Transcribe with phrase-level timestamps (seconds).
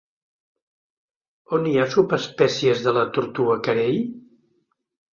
[1.59, 4.05] On hi ha subespècies de la tortuga carei?